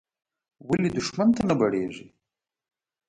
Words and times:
ولې 0.67 0.89
دوښمن 0.95 1.29
ته 1.35 1.41
نه 1.49 1.53
بړېږې. 1.59 2.05